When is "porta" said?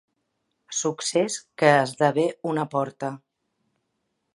2.77-3.15